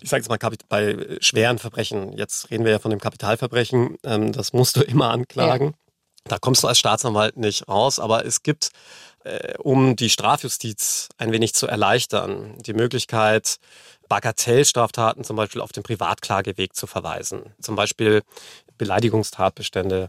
[0.00, 4.32] ich sage jetzt mal, bei schweren Verbrechen, jetzt reden wir ja von dem Kapitalverbrechen, ähm,
[4.32, 5.66] das musst du immer anklagen.
[5.66, 5.72] Ja.
[6.24, 8.70] Da kommst du als Staatsanwalt nicht raus, aber es gibt,
[9.24, 13.56] äh, um die Strafjustiz ein wenig zu erleichtern, die Möglichkeit,
[14.08, 17.54] Bagatellstraftaten zum Beispiel auf den Privatklageweg zu verweisen.
[17.60, 18.22] Zum Beispiel
[18.78, 20.08] Beleidigungstatbestände.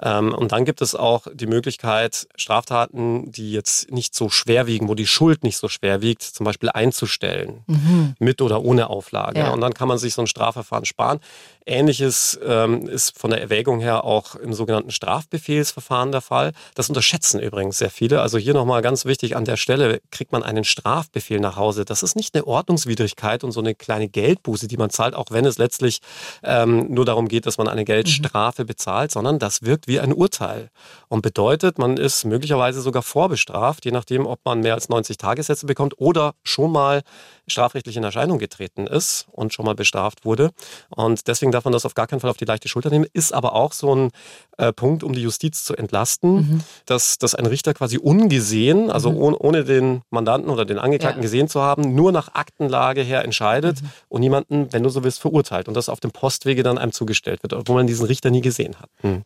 [0.00, 4.88] Ähm, und dann gibt es auch die Möglichkeit, Straftaten, die jetzt nicht so schwer wiegen,
[4.88, 8.14] wo die Schuld nicht so schwer wiegt, zum Beispiel einzustellen, mhm.
[8.18, 9.40] mit oder ohne Auflage.
[9.40, 9.50] Ja.
[9.50, 11.20] Und dann kann man sich so ein Strafverfahren sparen.
[11.66, 16.52] Ähnliches ähm, ist von der Erwägung her auch im sogenannten Strafbefehlsverfahren der Fall.
[16.74, 18.20] Das unterschätzen übrigens sehr viele.
[18.20, 21.84] Also hier nochmal ganz wichtig, an der Stelle kriegt man einen Strafbefehl nach Hause.
[21.84, 25.44] Das ist nicht eine Ordnungswidrigkeit und so eine kleine Geldbuße, die man zahlt, auch wenn
[25.44, 26.00] es letztlich
[26.44, 28.66] ähm, nur darum geht, dass man eine Geldstrafe mhm.
[28.68, 30.70] bezahlt, sondern das wirkt wie ein Urteil
[31.08, 35.66] und bedeutet, man ist möglicherweise sogar vorbestraft, je nachdem, ob man mehr als 90 Tagessätze
[35.66, 37.02] bekommt oder schon mal
[37.48, 40.50] strafrechtlich in Erscheinung getreten ist und schon mal bestraft wurde.
[40.90, 43.06] Und deswegen darf man das auf gar keinen Fall auf die leichte Schulter nehmen.
[43.12, 44.10] Ist aber auch so ein
[44.58, 46.60] äh, Punkt, um die Justiz zu entlasten, mhm.
[46.84, 49.18] dass, dass ein Richter quasi ungesehen, also mhm.
[49.18, 51.22] ohne, ohne den Mandanten oder den Angeklagten ja.
[51.22, 53.90] gesehen zu haben, nur nach Aktenlage her entscheidet mhm.
[54.08, 55.66] und niemanden, wenn du so willst, verurteilt.
[55.66, 58.76] Und das auf dem Postwege dann einem zugestellt wird, obwohl man diesen Richter nie gesehen
[58.78, 58.90] hat.
[59.00, 59.22] Hm.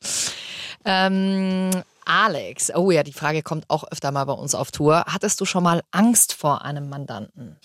[0.84, 1.70] Ähm,
[2.04, 5.04] Alex, oh ja, die Frage kommt auch öfter mal bei uns auf Tour.
[5.06, 7.56] Hattest du schon mal Angst vor einem Mandanten?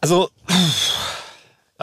[0.00, 0.30] Also,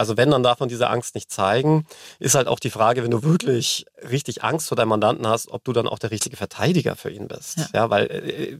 [0.00, 1.86] also wenn, dann darf man diese Angst nicht zeigen.
[2.18, 5.62] Ist halt auch die Frage, wenn du wirklich richtig Angst vor deinem Mandanten hast, ob
[5.62, 7.58] du dann auch der richtige Verteidiger für ihn bist.
[7.58, 8.58] Ja, ja weil äh,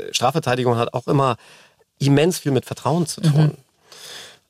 [0.00, 1.36] äh Strafverteidigung hat auch immer
[1.98, 3.56] immens viel mit Vertrauen zu tun.
[3.56, 3.56] Mhm.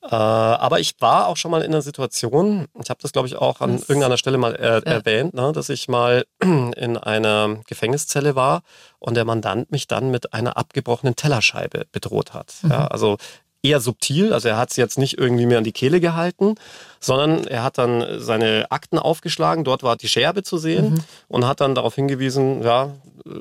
[0.02, 3.36] Äh, aber ich war auch schon mal in einer Situation, ich habe das glaube ich
[3.36, 4.92] auch an das, irgendeiner Stelle mal er, ja.
[4.92, 8.62] erwähnt, ne, dass ich mal in einer Gefängniszelle war
[8.98, 12.54] und der Mandant mich dann mit einer abgebrochenen Tellerscheibe bedroht hat.
[12.62, 12.70] Mhm.
[12.70, 13.16] Ja, also
[13.62, 14.32] eher subtil.
[14.32, 16.54] Also er hat es jetzt nicht irgendwie mehr an die Kehle gehalten,
[17.00, 19.64] sondern er hat dann seine Akten aufgeschlagen.
[19.64, 21.04] Dort war die Scherbe zu sehen mhm.
[21.28, 22.94] und hat dann darauf hingewiesen, ja,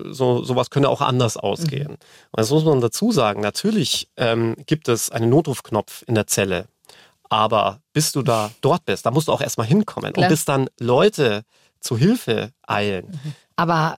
[0.10, 1.91] so sowas könnte auch anders ausgehen.
[1.91, 1.97] Mhm.
[2.32, 3.41] Und das muss man dazu sagen.
[3.41, 6.65] Natürlich ähm, gibt es einen Notrufknopf in der Zelle.
[7.30, 10.13] Aber bis du da dort bist, da musst du auch erstmal hinkommen.
[10.13, 10.25] Klar.
[10.25, 11.43] Und bis dann Leute
[11.80, 13.08] zu Hilfe eilen.
[13.08, 13.34] Mhm.
[13.56, 13.97] Aber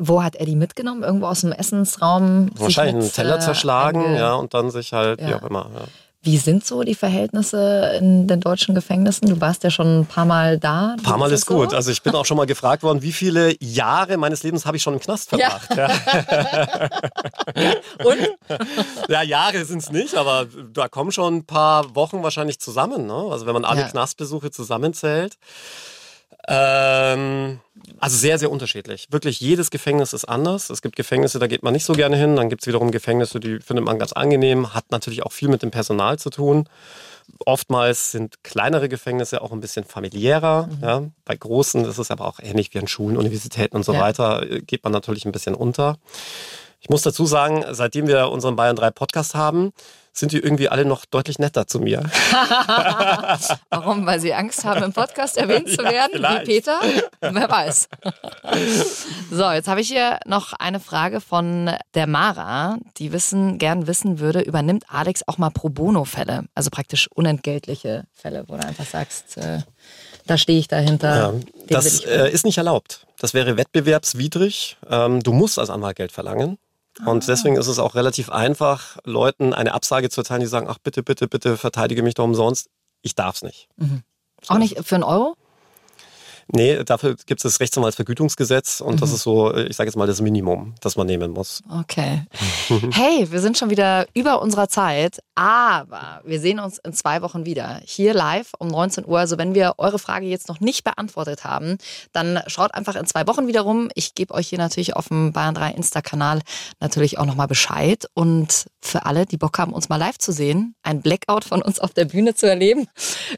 [0.00, 1.02] wo hat er die mitgenommen?
[1.02, 2.50] Irgendwo aus dem Essensraum?
[2.56, 5.28] Wahrscheinlich einen Teller äh, zerschlagen, ja, und dann sich halt, ja.
[5.28, 5.70] wie auch immer.
[5.74, 5.84] Ja.
[6.20, 9.28] Wie sind so die Verhältnisse in den deutschen Gefängnissen?
[9.28, 10.94] Du warst ja schon ein paar Mal da.
[10.98, 11.70] Ein paar Mal ist, ist gut.
[11.70, 11.76] So?
[11.76, 14.82] Also ich bin auch schon mal gefragt worden, wie viele Jahre meines Lebens habe ich
[14.82, 15.70] schon im Knast verbracht.
[15.76, 15.88] Ja.
[17.54, 17.74] Ja.
[18.04, 18.18] Und?
[19.08, 23.06] Ja, Jahre sind es nicht, aber da kommen schon ein paar Wochen wahrscheinlich zusammen.
[23.06, 23.28] Ne?
[23.30, 25.38] Also wenn man alle Knastbesuche zusammenzählt.
[26.48, 27.60] Ähm,
[27.98, 29.08] also sehr, sehr unterschiedlich.
[29.10, 30.70] Wirklich jedes Gefängnis ist anders.
[30.70, 32.36] Es gibt Gefängnisse, da geht man nicht so gerne hin.
[32.36, 34.74] Dann gibt es wiederum Gefängnisse, die findet man ganz angenehm.
[34.74, 36.68] Hat natürlich auch viel mit dem Personal zu tun.
[37.44, 40.66] Oftmals sind kleinere Gefängnisse auch ein bisschen familiärer.
[40.66, 40.82] Mhm.
[40.82, 41.02] Ja.
[41.24, 44.00] Bei großen ist es aber auch ähnlich wie an Schulen, Universitäten und so ja.
[44.00, 45.98] weiter, geht man natürlich ein bisschen unter.
[46.80, 49.72] Ich muss dazu sagen, seitdem wir unseren Bayern 3 Podcast haben,
[50.12, 52.02] sind die irgendwie alle noch deutlich netter zu mir.
[53.70, 54.04] Warum?
[54.06, 56.80] Weil sie Angst haben, im Podcast erwähnt zu werden, ja, wie Peter?
[57.20, 57.88] Wer weiß.
[59.30, 64.18] so, jetzt habe ich hier noch eine Frage von der Mara, die wissen, gern wissen
[64.18, 69.36] würde, übernimmt Alex auch mal Pro Bono-Fälle, also praktisch unentgeltliche Fälle, wo du einfach sagst,
[69.36, 69.60] äh,
[70.26, 71.16] da stehe ich dahinter.
[71.16, 71.34] Ja,
[71.68, 73.06] das äh, ist nicht erlaubt.
[73.18, 74.76] Das wäre wettbewerbswidrig.
[74.88, 76.58] Ähm, du musst als Anwalt Geld verlangen.
[77.04, 77.26] Und ah.
[77.26, 81.02] deswegen ist es auch relativ einfach, Leuten eine Absage zu erteilen, die sagen, ach bitte,
[81.02, 82.68] bitte, bitte verteidige mich doch umsonst.
[83.02, 83.68] Ich darf es nicht.
[83.76, 84.02] Mhm.
[84.48, 85.36] Auch nicht für einen Euro?
[86.50, 89.00] Nee, dafür gibt es das Rechtsanwaltsvergütungsgesetz und mhm.
[89.00, 91.62] das ist so, ich sage jetzt mal, das Minimum, das man nehmen muss.
[91.68, 92.24] Okay.
[92.92, 97.44] hey, wir sind schon wieder über unserer Zeit, aber wir sehen uns in zwei Wochen
[97.44, 97.80] wieder.
[97.84, 99.18] Hier live um 19 Uhr.
[99.18, 101.78] Also wenn wir eure Frage jetzt noch nicht beantwortet haben,
[102.12, 103.90] dann schaut einfach in zwei Wochen wieder rum.
[103.94, 106.40] Ich gebe euch hier natürlich auf dem Bayern 3 Insta-Kanal
[106.80, 108.06] natürlich auch nochmal Bescheid.
[108.14, 111.78] Und für alle, die Bock haben, uns mal live zu sehen, ein Blackout von uns
[111.78, 112.86] auf der Bühne zu erleben.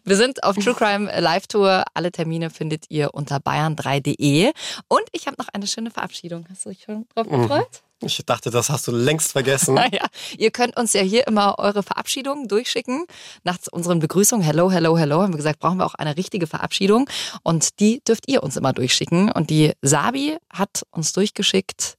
[0.04, 1.84] Wir sind auf True Crime Live Tour.
[1.94, 4.52] Alle Termine findet ihr unter bayern3.de.
[4.88, 6.46] Und ich habe noch eine schöne Verabschiedung.
[6.50, 7.42] Hast du dich schon drauf mhm.
[7.42, 7.82] gefreut?
[8.02, 9.76] Ich dachte, das hast du längst vergessen.
[9.92, 10.06] ja,
[10.38, 13.04] ihr könnt uns ja hier immer eure Verabschiedungen durchschicken.
[13.44, 17.08] Nach unseren Begrüßungen, hello, hello, hello, haben wir gesagt, brauchen wir auch eine richtige Verabschiedung.
[17.42, 19.30] Und die dürft ihr uns immer durchschicken.
[19.30, 21.98] Und die Sabi hat uns durchgeschickt.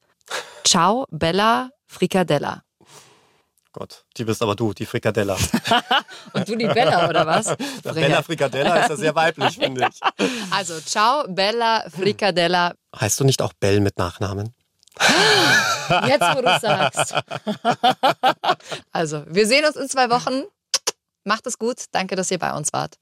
[0.63, 2.63] Ciao, Bella Frikadella.
[3.73, 5.37] Gott, die bist aber du, die Frikadella.
[6.33, 7.55] Und du die Bella, oder was?
[7.83, 9.99] Bella Frikadella ist ja sehr weiblich, finde ich.
[10.51, 12.73] Also, ciao, Bella Frikadella.
[12.99, 14.53] Heißt du nicht auch Bell mit Nachnamen?
[16.05, 17.15] Jetzt, wo du sagst.
[18.91, 20.43] Also, wir sehen uns in zwei Wochen.
[21.23, 21.85] Macht es gut.
[21.91, 22.97] Danke, dass ihr bei uns wart.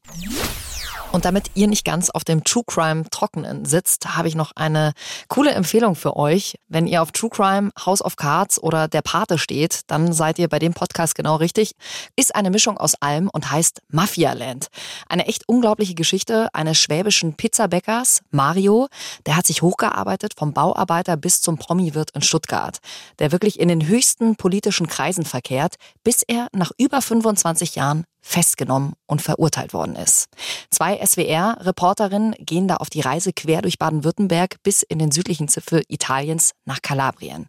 [1.11, 4.93] Und damit ihr nicht ganz auf dem True Crime Trockenen sitzt, habe ich noch eine
[5.27, 6.59] coole Empfehlung für euch.
[6.67, 10.47] Wenn ihr auf True Crime, House of Cards oder Der Pate steht, dann seid ihr
[10.47, 11.71] bei dem Podcast genau richtig.
[12.15, 14.67] Ist eine Mischung aus allem und heißt Mafia Land.
[15.07, 18.87] Eine echt unglaubliche Geschichte eines schwäbischen Pizzabäckers, Mario.
[19.25, 22.77] Der hat sich hochgearbeitet vom Bauarbeiter bis zum Promi-Wirt in Stuttgart.
[23.17, 28.93] Der wirklich in den höchsten politischen Kreisen verkehrt, bis er nach über 25 Jahren festgenommen
[29.07, 30.27] und verurteilt worden ist.
[30.69, 35.83] Zwei SWR-Reporterinnen gehen da auf die Reise quer durch Baden-Württemberg bis in den südlichen Zipfel
[35.87, 37.47] Italiens nach Kalabrien.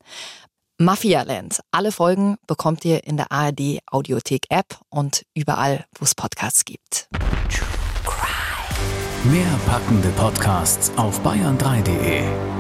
[0.78, 1.60] Mafialand.
[1.70, 7.08] Alle Folgen bekommt ihr in der ARD Audiothek App und überall, wo es Podcasts gibt.
[9.24, 12.59] Mehr packende Podcasts auf bayern3.de